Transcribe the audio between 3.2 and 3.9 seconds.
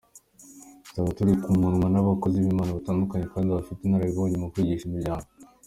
kandi bafite